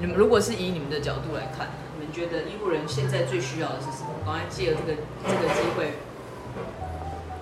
[0.00, 4.08] 你们如果是以你们的角度来看，你们觉得医护人现在最需要的是什么？
[4.24, 5.92] 赶快借了这个这个机会。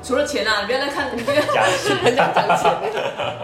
[0.04, 2.70] 除了钱啊，你不要再看，你不要讲钱，很想讲钱。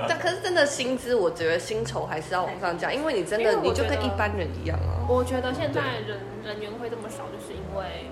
[0.07, 5.09] 但可是真的薪资，我觉得薪酬还是要往上加，因为你真的你就跟一般人一样啊。
[5.09, 8.11] 我觉得现在人人员会这么少，就是因为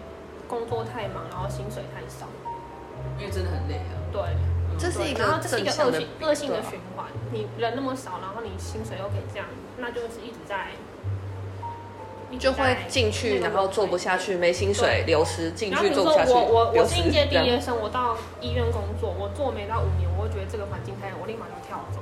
[0.49, 2.27] 工作太忙，然后薪水太少。
[3.19, 3.93] 因为真的很累啊。
[4.11, 4.21] 对，
[4.79, 7.05] 这是一个然后这是一个恶性恶性的循环。
[7.31, 10.73] 你人那么少，然后你薪水又可以这样，那就是一直在。
[12.37, 16.33] 就会进去，然后做不下去，没薪水，流失，进去做不下去。
[16.33, 22.01] 我我我是应届毕业生，我到医院工作，我做没到五年，我会觉得这个环境太，我立马就跳走。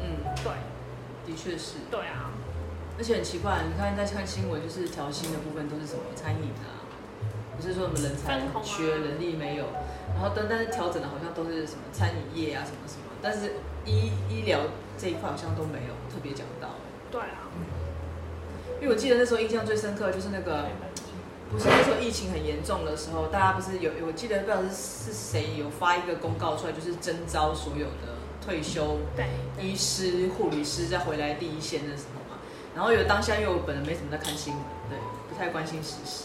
[0.00, 0.50] 嗯，对，
[1.24, 1.86] 的确是。
[1.88, 2.34] 对啊，
[2.98, 6.82] 而且很奇怪，你看在看新闻，就是调薪的部分都是什么餐饮啊，
[7.56, 9.66] 不是说什么人才缺，人力没有，
[10.14, 14.60] 然后但但是调整的好像都是什么餐饮业啊什么什么，但是医医疗
[14.98, 16.74] 这一块好像都没有特别讲到。
[17.10, 17.46] 对啊。
[18.80, 20.66] 因为我记得那时候印象最深刻就是那个，
[21.50, 28.98] 不是那时候疫情很严重的时候，大家不是有，我记得不知道是是谁有发一个公告出来，就是征召所有的退休
[29.60, 32.38] 医师、护理师再回来第一线的时候嘛。
[32.74, 36.24] 然后有当下，因为我本人没什么在看新闻，对，不太关心时事。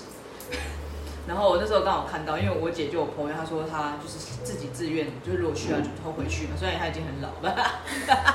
[1.27, 6.53] 然后我那时候刚好看到，因为我姐就有朋友，她说她就是自己自愿，就是如果需要就偷回去嘛。
[6.57, 7.81] 虽然她已经很老了，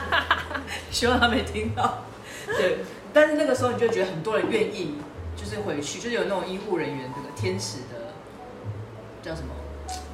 [0.90, 2.05] 希望她没听到。
[2.46, 2.79] 对。
[3.16, 4.96] 但是那个时候你就觉得很多人愿意，
[5.35, 8.12] 就是回去，就是有那种医护人员这个天使的
[9.22, 9.55] 叫什么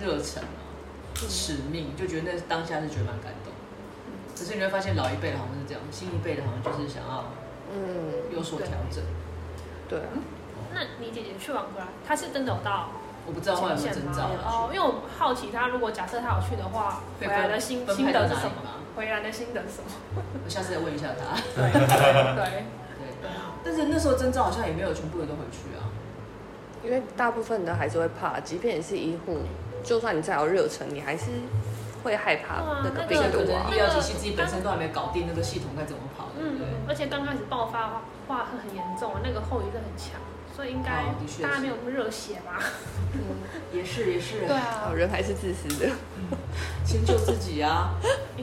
[0.01, 0.63] 热忱啊、
[1.29, 3.53] 使命，就觉得那当下是觉得蛮感动。
[4.39, 7.25] 可是你会发现老一辈的好像是这样，新一辈的好像就是想要
[7.75, 9.03] 嗯有所调整。
[9.89, 10.07] 对啊，
[10.73, 12.91] 那你姐姐去完回来，她是真的有到？
[13.27, 18.79] 我不知道后来有没有征兆哦，因为我好奇她如果假设她有去的话，回来的心心得是什么？
[18.95, 20.23] 回来的心得是什么？
[20.45, 21.35] 我下次再问一下她。
[21.57, 21.73] 对
[22.39, 22.65] 对。
[23.63, 25.87] 对但是那时候征召好像也没有全部人都回去啊，
[26.85, 29.39] 因为大部分的还是会怕，即便你是医护，
[29.85, 31.27] 就算你再有热忱，你还是
[32.03, 33.71] 会害怕那个病毒啊。
[33.71, 36.29] 医疗体系自己本身都还没搞定，那个系统该怎么跑？
[36.39, 36.67] 嗯，对。
[36.89, 37.89] 而且刚开始爆发的
[38.29, 40.21] 话会很严重，那个后遗症很强。
[40.55, 41.07] 所以应该
[41.43, 42.63] 大家没有那么热血吧？
[43.15, 43.21] 嗯，
[43.73, 44.47] 也是也是。
[44.47, 45.91] 对啊，人还是自私的，
[46.85, 47.95] 先救自己啊。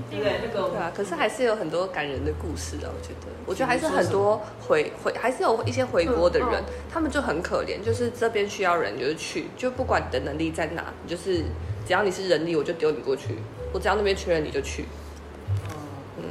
[0.10, 0.92] 对，那个对啊。
[0.96, 3.28] 可是还是有很多感人的故事啊，我觉得。
[3.46, 11.44] 我觉得还是很多回回，还是有一些回国的人，他们就很可怜，就是这边需要人就是去，就不管你的能力在哪，就是
[11.86, 13.30] 只要你是人力，我就丢你过去；
[13.72, 14.86] 我只要那边缺人，你就去。
[16.18, 16.24] 嗯，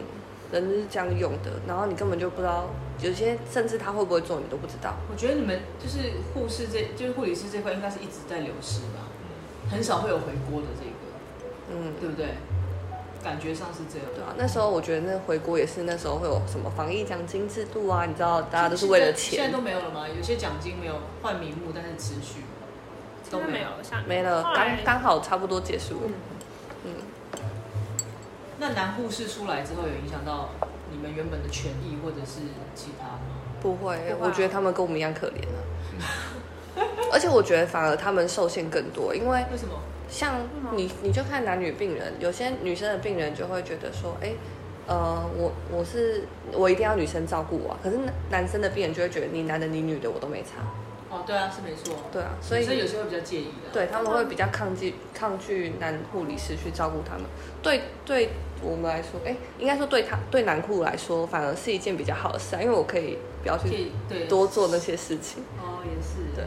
[0.52, 2.68] 人是这样用的，然后你根本就不知道。
[3.00, 4.94] 有些甚至他会不会做，你都不知道。
[5.11, 9.06] 我觉得你们就是护士这，就是护理师这块，应该是一直在流失吧，
[9.70, 10.96] 很少会有回锅的这个，
[11.70, 12.34] 嗯，对不对？
[13.22, 14.06] 感觉上是这样。
[14.14, 19.38] 对啊，那时候我觉得那回锅也是那时候会有什么防疫奖金制度啊，你知道，大家都是为了钱。
[19.38, 20.06] 现在都没有了吗？
[20.08, 22.42] 有些奖金没有换名目，但是持续
[23.30, 23.68] 都没有，
[24.06, 26.11] 没了，刚刚好差不多结束。
[26.84, 26.94] 嗯，
[28.58, 30.50] 那男护士出来之后有影响到？
[30.90, 32.40] 你们原本的权益或者是
[32.74, 33.20] 其他吗？
[33.61, 35.59] 不会，我觉得他们跟我们一样可怜啊。
[37.12, 39.74] 而且我觉得反而他们受限更多，因为为什么？
[40.09, 40.37] 像
[40.74, 44.33] 你你就看男女病人，有些女生的病人就会觉得说，哎，
[44.87, 47.98] 呃，我我是我一定要女生照顾我，可是
[48.31, 50.62] 男生的病人就会觉得你男的你女的我都没差。
[51.11, 51.97] 哦，对啊，是没错。
[52.12, 53.71] 对啊，所以所以有时候会比较介意的。
[53.73, 57.25] 对，他们会比较抗拒抗拒男护理师去照顾他们。
[57.62, 58.31] 对，对
[58.62, 63.90] 我们来说，哎，应该说对他对男护来说，反而是一件比较好的事啊，因为我可以不要去
[64.29, 65.42] 多做那些事情。
[65.59, 66.35] 哦，也是。
[66.35, 66.44] 对，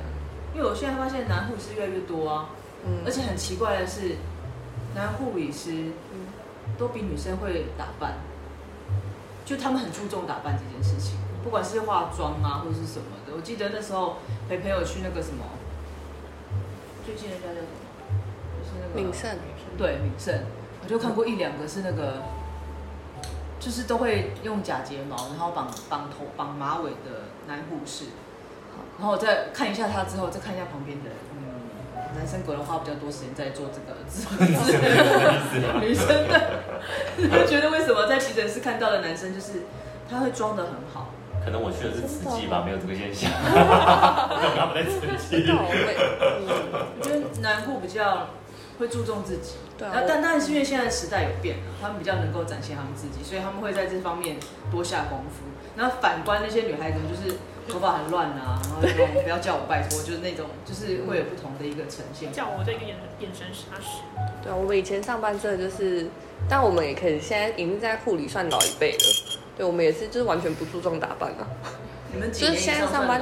[0.54, 2.50] 因为我现在发现男护士越来越多啊，
[2.86, 4.16] 嗯，而且很奇怪的是，
[4.94, 5.72] 男护理师
[6.14, 6.28] 嗯
[6.78, 8.18] 都比女生会打扮，
[9.44, 11.18] 就他们很注重打扮这件事情。
[11.44, 15.44] 不管是化妆啊，或者是什么的，我记得那时候陪朋友去那个什么，
[17.06, 17.68] 最近人家叫什么，
[18.60, 19.38] 就是那个敏盛，
[19.78, 20.44] 对敏盛，
[20.84, 22.22] 我就看过一两个是那个，
[23.60, 28.06] 就是都会用假睫毛，然后绑绑头绑马尾的男护士，
[29.00, 31.42] 然后我再看一下他之后，再看一下旁边的，嗯，
[32.16, 33.98] 男生可能花比较多时间在做这个，
[35.80, 36.64] 女生 的，
[37.18, 39.64] 我觉得为什么在急诊室看到的男生就是
[40.08, 41.10] 他会装的很好。
[41.44, 43.32] 可能我去的是慈济吧，没有这个现象。
[43.42, 44.84] 他们在
[45.18, 45.52] 慈济。
[45.52, 48.30] 我觉得男护比较
[48.80, 50.04] 会注重自己，对啊。
[50.08, 54.38] 但但是因为现在时代有变了，他们比较能够展现他们自己，所以他们会在这方面
[54.72, 55.44] 多下功夫。
[55.76, 62.32] 然后反观那些女孩子，就是头发很乱啊，然后那种不要叫我拜托，就是那种就是会有不同的一个呈现。
[62.32, 64.02] 叫我这个眼眼神杀死。
[64.44, 66.08] 对啊，我们以前上班真的就是，
[66.50, 69.31] 但我们也可以现在已经在护理算老一辈了。
[69.58, 71.48] 对，我们也是，就是完全不注重打扮啊。
[72.14, 73.22] 你们就是现在上班，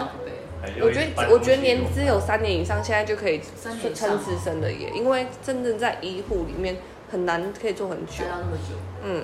[0.81, 3.41] 我觉得我觉得年资有三年以上，现在就可以
[3.93, 6.77] 称资深的耶，因为真正在医护里面
[7.11, 8.23] 很难可以做很久。
[8.29, 8.75] 那么久。
[9.03, 9.23] 嗯。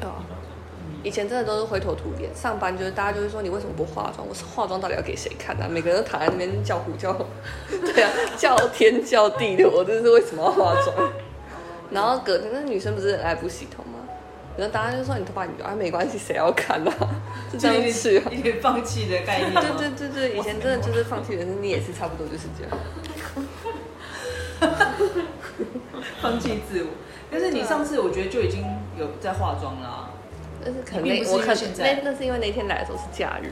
[0.00, 0.16] 对啊。
[1.02, 4.26] 以前真的都是灰头土脸，上班就是大家就会说，你为什么不化妆？
[4.28, 5.66] 我是化妆到底要给谁看啊？
[5.66, 7.10] 每个人都躺在那边叫苦叫，
[7.70, 11.10] 对啊， 叫天叫地的，我这是为什么要化妆？
[11.90, 13.99] 然后隔天那女生不是来不洗头吗？
[14.56, 16.92] 然后大家就说，你头发你啊没关系，谁要看呢？
[17.50, 19.54] 是这样子，一点放弃的概念。
[19.54, 22.72] 对对对对，以前真的就是放弃人生，你也是差不多就是这样。
[26.20, 26.90] 放弃自我，
[27.30, 28.62] 但是你上次我觉得就已经
[28.98, 30.10] 有在化妆了。
[30.62, 33.50] 但是肯定我可能那那是因为那天来的时候是假日，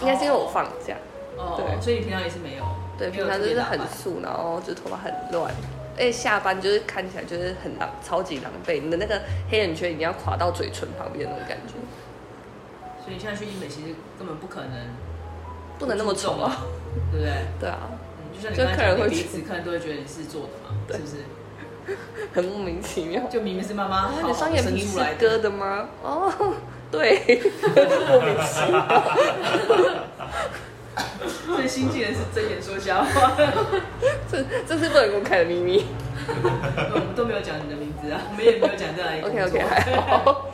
[0.00, 0.96] 应该是因为我放假。
[1.36, 1.54] 哦。
[1.56, 2.64] 对，所以你平常也是没有。
[2.96, 5.52] 对，平常就是很素，然后就头发很乱。
[5.96, 8.80] 哎，下班就是看起来就是很狼，超级狼狈。
[8.82, 11.74] 你的那个黑眼圈已经要垮到嘴唇旁边那种感觉。
[13.02, 14.70] 所以你现在去医美其实根本不可能，
[15.78, 16.64] 不能那么丑啊，
[17.12, 17.32] 对不对？
[17.60, 17.78] 对啊，
[18.34, 21.16] 就像你刚才讲，彼此客人都会觉得你是做的嘛，是不是？
[22.32, 23.22] 很莫名其妙。
[23.28, 25.86] 就明明是妈妈，你双眼皮是割的吗？
[26.02, 26.32] 哦，
[26.90, 27.20] 对，
[28.08, 28.86] 莫名其妙。
[31.56, 33.36] 最新技能是睁眼说瞎话，
[34.30, 35.84] 这这是不能公开的秘密。
[36.26, 39.40] 我们都没有讲你的名字啊，我们也没有讲在哪里工作。
[39.40, 40.46] OK OK，还好。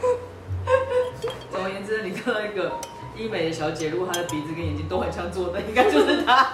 [1.53, 2.73] 总而言之，你看到一个
[3.17, 6.45] 医美的小姐，如果她的鼻子跟眼睛都很像做的，应该就是她。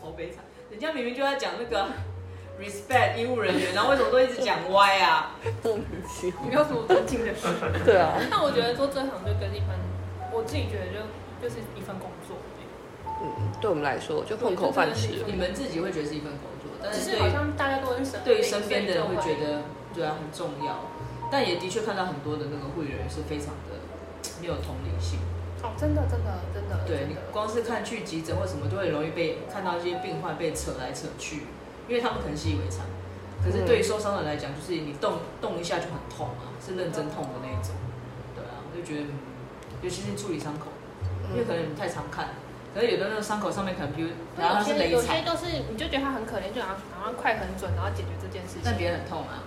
[0.00, 1.86] 好悲惨，人家明明就在讲那个。
[2.60, 5.34] Respect 医务人员，然后为什么都一直讲歪啊？
[5.64, 7.32] 莫名其妙，没有什么尊敬的。
[7.84, 8.20] 对啊。
[8.30, 9.78] 那我觉得做这行就跟一般，
[10.30, 11.00] 我自己觉得就
[11.40, 12.36] 就是一份工作。
[13.22, 15.08] 嗯，对我们来说就混口饭吃。
[15.26, 19.62] 你们自己会觉得是一份工作，但是好像大家都很对于身边的人会觉得
[19.94, 20.84] 对啊很重要，
[21.30, 23.76] 但也的确看到很多的那个护理人员是非常的
[24.40, 25.18] 没有同理心。
[25.62, 26.80] 哦，真的真的真的。
[26.86, 31.42] 对你光是看去急诊或什么，都会容易被看到一些病患被扯来扯去。
[31.90, 32.86] 因为他们可能习以为常，
[33.42, 37.74] 可是对于受伤的人来讲，就是你动动一下就很痛啊，是认真痛的那一种。
[38.36, 39.10] 对啊，我就觉得，
[39.82, 40.70] 尤其是处理伤口，
[41.32, 42.28] 因为可能你太常看，
[42.72, 48.62] 可是有的那个伤口上面可能，比如然后是雷有些都是，你就觉得他很可怜，就然后然后快很准，然后解决这件事情。
[48.62, 49.42] 但别人很痛啊，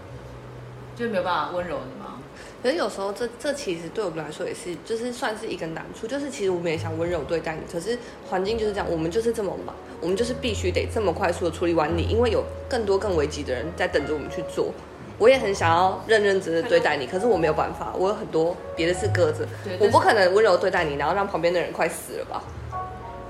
[0.97, 2.19] 就没有办法温柔的嘛。
[2.63, 7.99] 可是有时候这这其实对我们来说也是，就是算是一个难处，就是其实我们也想温柔对待你，可是
[8.29, 14.71] 环境就是这样，我们就是这么忙，我们就是必须得这么快速的处理完你，因为有更多更危急的人在等着我们去做。
[15.19, 19.45] 我也很想要认认真真的对待你，可是我没有办法，我有很多别的事搁着，
[19.77, 22.43] 我不可能温柔对待你，然后让旁边的人快死了吧？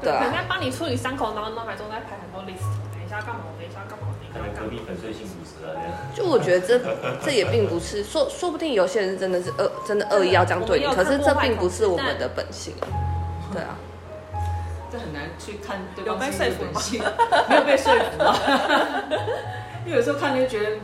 [0.01, 0.19] 对啊。
[0.19, 2.63] 可能在帮你处理伤口，然后脑海中在排很多 list，
[3.13, 3.41] 等一下干嘛？
[3.59, 4.07] 等一下干嘛？
[4.33, 5.79] 可能隔壁粉碎性骨折了。
[6.15, 6.79] 就我觉得这
[7.23, 12.73] 这也并不是说，说不定有些人真的是恶，真的恶意要这样对你，可是这并不是我们的本性。
[13.53, 13.77] 对啊，
[14.91, 17.03] 这很难去看对方是本性，
[17.47, 18.35] 没有被说服啊。
[19.85, 20.77] 因为有时候看就觉得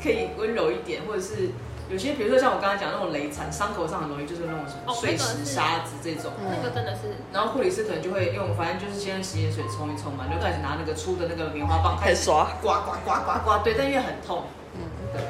[0.00, 1.50] 可以温柔一点，或者是
[1.90, 7.16] 有些比如说像我刚才讲那种雷残，伤口上很容易就是那种什么碎石、沙子这种，那个真的是。
[7.32, 14.80] 然后护理师可能就会用，反正就是先洗盐水冲一冲嘛，就开始拿那个粗的那个棉花棒开始刷，刮刮刮刮刮，对，但因为很痛，嗯，
[15.12, 15.22] 对。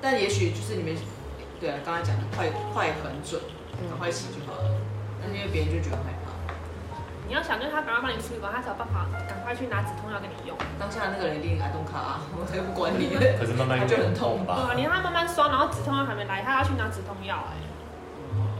[0.00, 0.96] 但也许就是你们，
[1.60, 3.40] 对啊，刚才讲的快快很准，
[3.90, 4.70] 赶快洗就好了。
[5.20, 6.19] 但是因为别人就觉得害怕。
[7.30, 10.58] 你要想，就是他赶快帮你处理完，他才有办法赶快去拿止痛药给你用。
[10.80, 13.06] 当下那个人一定爱动卡啊， 我才不管你。
[13.38, 14.58] 可是慢慢 就很痛吧？
[14.58, 17.54] 对啊，你让他慢慢刷，然后止痛药还没来，他要去拿止痛药哎。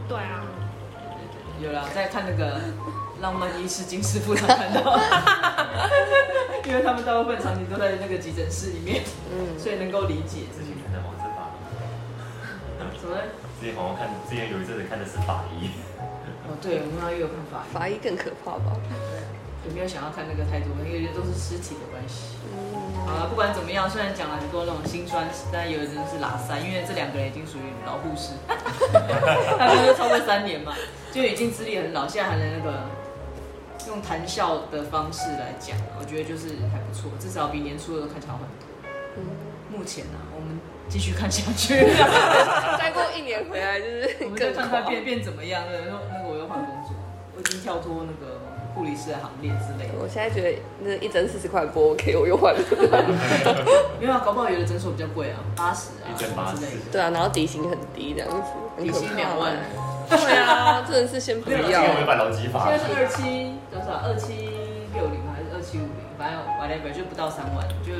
[0.07, 0.47] 对啊。
[1.59, 2.61] 有啦，在看那个
[3.19, 4.97] 浪漫医师金师傅才看到，
[6.63, 9.03] 因为他们大部分场景都在那个急诊室里面，
[9.35, 10.47] 嗯，所以能够理解。
[13.01, 13.17] 什么？
[13.59, 15.73] 之前好像看，之前有一阵子看的是法医。
[16.45, 17.73] 哦，对，我们又有看法医。
[17.73, 18.77] 法医更可怕吧？
[18.85, 20.69] 对，有没有想要看那个太多？
[20.85, 22.37] 因为都是尸体的关系。
[22.53, 22.77] 嗯。
[23.05, 28.37] 好了，不管怎么样，虽然讲了很多那种辛酸史，但有的人是拉塞，因为这两个人已经属于老护士，
[29.57, 30.73] 他们都超过三年嘛，
[31.11, 32.85] 就已经资历很老，现在还能那个
[33.87, 38.67] 用谈笑的方式来讲，我觉得就是还不错，至少比年初的都看起来好很多。
[39.17, 39.50] 嗯。
[39.81, 40.59] 目前呢，我们。
[40.87, 41.73] 继续看下去，
[42.77, 45.71] 再过一年回来就是， 我们再看看变变怎么样了。
[45.87, 46.93] 然后那个我又换工作，
[47.33, 48.41] 我已经跳脱那个
[48.75, 49.93] 护理师的行列之类的。
[49.97, 52.59] 我现在觉得那一针四十块不 OK，我又换了。
[54.01, 56.25] 没有啊，搞不好有的诊所比较贵啊，八十啊之
[56.59, 56.91] 类的。
[56.91, 59.55] 对啊，然后底薪很低这样子，底薪两万。
[60.09, 61.57] 对啊，真的是先不要。
[61.57, 63.95] 现在是二七多少？
[64.03, 64.51] 二七
[64.93, 66.03] 六零还是二七五零？
[66.19, 67.93] 反正 whatever 就不到三万，就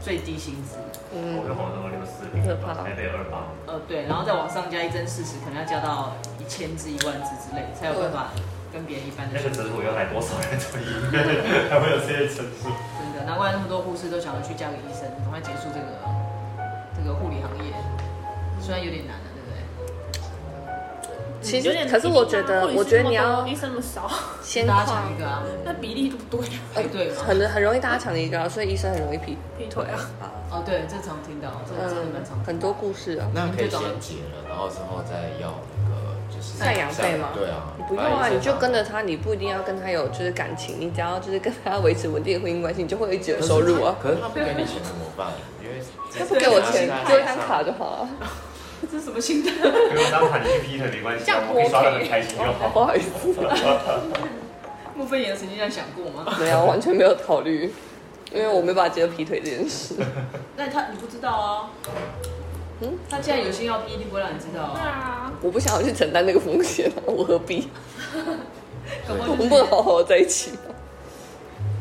[0.00, 0.78] 最低薪资。
[1.14, 3.48] 嗯，我有好多六四，可怕，台北二八。
[3.66, 8.28] 呃，对，然后再往上加一针四十，可能要加到一千至一万支之类，才有办法
[8.72, 9.36] 跟别人一般的。
[9.36, 11.24] 那个诊所要来多少人才应该
[11.72, 12.68] 还会有这些诊所？
[13.00, 15.86] 真的，难怪那么多护士都想要去嫁给医生，赶快结束这个
[16.92, 17.72] 这个护理行业，
[18.60, 19.27] 虽然有点难的。
[21.40, 24.10] 其实，可是我觉得，我觉得你要医生那么少，
[24.42, 26.48] 先大家抢一个啊，那比例都不对。
[26.74, 29.96] 哎，对，很很容易大家抢一个，所以医生很容易劈劈腿啊。
[30.50, 32.42] 哦，对，这常听到，这真的蛮常。
[32.44, 33.28] 很多故事啊。
[33.34, 37.28] 那可以先结了，然后之后再要那个就是赡养费吗？
[37.34, 43.94] 对啊，你不用啊，你就跟着他，你不一定要跟他有就是感情，你只要就是跟他维持稳定的婚姻关系，你就会一直有收入啊。
[44.02, 45.28] 可是他不给你钱怎么办？
[45.62, 45.80] 因为
[46.18, 48.08] 他不给我钱，就一张卡就好了。
[48.90, 49.50] 这是什么心态？
[49.60, 52.68] 不用当喊你去劈腿没关系，我可以刷的很开心就好。
[52.68, 53.34] 不好意思。
[54.94, 56.26] 莫非也曾经这样想过吗？
[56.38, 57.72] 没有，完全没有考虑，
[58.32, 59.94] 因为我没办法接受劈腿这件事。
[60.56, 61.70] 那他你不知道啊？
[62.80, 64.74] 嗯，他既然有心要劈，一定不会让你知道。
[64.74, 65.32] 对啊。
[65.40, 67.68] 我不想要去承担那个风险，我何必？
[69.08, 70.74] 我们不能好好在一起吗？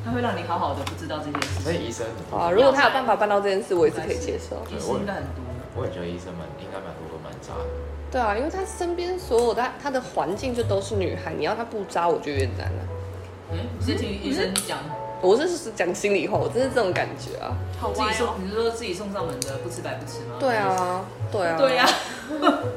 [0.05, 1.61] 他会让你好好的不知道这件事。
[1.63, 4.55] 所以医生啊，如果他有办法办到这件事，我也是可以接受。
[4.69, 5.43] 医生应该很多。
[5.77, 7.69] 我也觉得医生们应该蛮多都蛮渣的。
[8.09, 12.87] 对啊，因为他身边所有他他的环境就都是女孩，你要他不渣，我就越难了。
[13.51, 14.79] 嗯，你是听医生讲？
[15.19, 17.57] 我是讲心里话，我真是这种感觉啊。
[17.79, 20.37] 好自己送，你是说自己送上门的，不吃白不吃吗？
[20.39, 21.87] 对啊，对啊，对啊，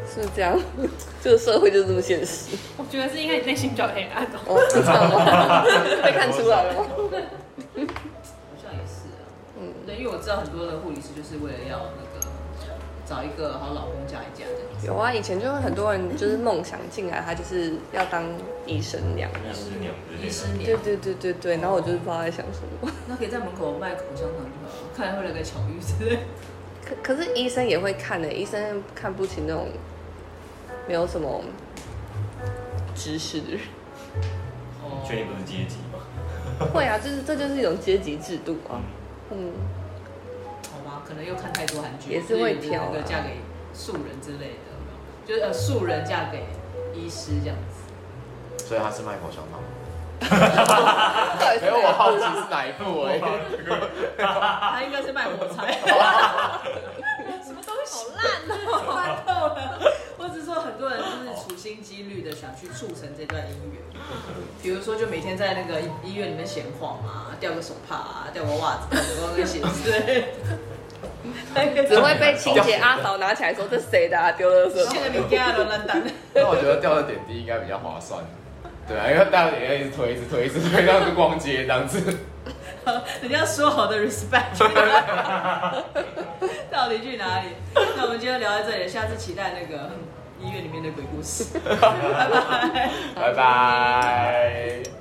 [0.08, 0.58] 是这样。
[1.22, 2.56] 这个社会就是这么现实。
[2.78, 4.58] 我觉得是因为你内心比较黑暗哦。
[4.70, 5.64] 这样吗？
[6.02, 6.86] 被看出来了吗？
[6.88, 6.96] 好
[8.56, 9.28] 像也是啊。
[9.60, 12.10] 嗯，对，因为我知道很多的护理师就是为了要那个。
[13.11, 14.87] 找一个好老公嫁一嫁的。
[14.87, 18.23] 有啊，以前就会很多人就是梦想进来，他就是要当
[18.66, 19.29] 医生娘。
[19.29, 19.92] 医师娘，
[20.23, 20.64] 医师娘。
[20.64, 22.88] 对对对对对，然后我就是不知道在想什么。
[23.09, 26.20] 那可以在门口卖口香糖就好了，看来会来个巧遇之类。
[26.85, 29.66] 可可是医生也会看的、欸，医生看不起那种
[30.87, 31.42] 没有什么
[32.94, 33.61] 知识的人。
[34.85, 35.03] 哦。
[35.05, 35.99] 确定不是阶级吗？
[36.73, 38.81] 会啊，就是这就是一种阶级制度啊。
[39.33, 39.51] 嗯。
[41.11, 43.40] 可能又看太多韩剧，也是会挑那个嫁给
[43.75, 44.70] 素人之类的，
[45.27, 46.46] 就是呃素人嫁给
[46.94, 48.64] 医师这样子。
[48.64, 49.61] 所以他是卖口香糖。
[50.21, 53.19] 没有，我好奇是哪一部哎。
[54.19, 55.79] 他应该是卖火柴。
[57.42, 58.25] 什么东西好烂
[58.69, 59.58] 哦，烂透了。
[60.17, 63.83] 或者说很多人就是处心积虑的想去促成这段姻缘，
[64.63, 69.90] 比如说就每天在那个医院里面闲晃啊，掉个手帕啊，掉个袜子，掉个鞋子。
[71.88, 74.33] 只会被清洁阿嫂拿起来说：“这谁的啊？
[74.33, 74.83] 丢了什么？”
[76.35, 78.22] 那我觉得掉了点滴应该比较划算。
[78.87, 82.18] 对啊，因为掉了点滴一直推，一直推，一直推，然后就逛街这样子。
[83.22, 84.58] 人家 说好的 respect，
[86.70, 87.48] 到底去哪里？
[87.96, 89.90] 那我们今天聊到这里，下次期待那个
[90.40, 91.44] 医院里面的鬼故事。
[91.62, 95.00] 拜拜，拜拜。